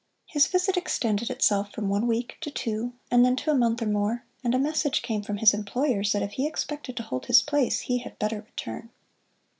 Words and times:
His 0.25 0.47
visit 0.47 0.77
extended 0.77 1.29
itself 1.29 1.71
from 1.73 1.87
one 1.87 2.07
week 2.07 2.39
to 2.41 2.49
two, 2.49 2.93
and 3.11 3.23
then 3.23 3.35
to 3.35 3.51
a 3.51 3.55
month 3.55 3.83
or 3.83 3.85
more, 3.85 4.25
and 4.43 4.55
a 4.55 4.57
message 4.57 5.03
came 5.03 5.21
from 5.21 5.37
his 5.37 5.53
employers 5.53 6.11
that 6.13 6.23
if 6.23 6.31
he 6.31 6.47
expected 6.47 6.97
to 6.97 7.03
hold 7.03 7.27
his 7.27 7.43
place 7.43 7.81
he 7.81 7.99
had 7.99 8.17
better 8.17 8.41
return. 8.41 8.89